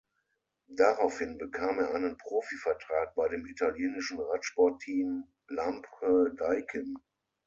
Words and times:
Daraufhin 0.75 1.37
bekam 1.37 1.77
er 1.79 1.93
einen 1.93 2.17
Profivertrag 2.17 3.13
bei 3.13 3.27
dem 3.29 3.45
italienischen 3.45 4.19
Radsportteam 4.19 5.31
Lampre-Daikin. 5.47 6.97